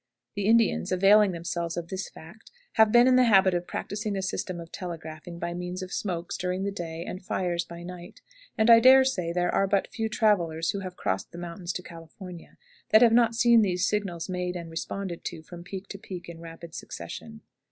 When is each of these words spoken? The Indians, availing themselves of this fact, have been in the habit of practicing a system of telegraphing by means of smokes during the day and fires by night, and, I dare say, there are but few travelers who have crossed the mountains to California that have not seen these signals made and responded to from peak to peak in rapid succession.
The 0.33 0.47
Indians, 0.47 0.91
availing 0.91 1.31
themselves 1.31 1.77
of 1.77 1.89
this 1.89 2.09
fact, 2.09 2.49
have 2.73 2.91
been 2.91 3.07
in 3.07 3.17
the 3.17 3.25
habit 3.25 3.53
of 3.53 3.67
practicing 3.67 4.17
a 4.17 4.23
system 4.23 4.59
of 4.59 4.71
telegraphing 4.71 5.37
by 5.37 5.53
means 5.53 5.83
of 5.83 5.93
smokes 5.93 6.37
during 6.37 6.63
the 6.63 6.71
day 6.71 7.05
and 7.05 7.23
fires 7.23 7.65
by 7.65 7.83
night, 7.83 8.19
and, 8.57 8.71
I 8.71 8.79
dare 8.79 9.05
say, 9.05 9.31
there 9.31 9.53
are 9.53 9.67
but 9.67 9.93
few 9.93 10.09
travelers 10.09 10.71
who 10.71 10.79
have 10.79 10.95
crossed 10.97 11.31
the 11.31 11.37
mountains 11.37 11.71
to 11.73 11.83
California 11.83 12.57
that 12.89 13.03
have 13.03 13.13
not 13.13 13.35
seen 13.35 13.61
these 13.61 13.87
signals 13.87 14.27
made 14.27 14.55
and 14.55 14.71
responded 14.71 15.23
to 15.25 15.43
from 15.43 15.63
peak 15.63 15.87
to 15.89 15.99
peak 15.99 16.27
in 16.27 16.39
rapid 16.39 16.73
succession. 16.73 17.41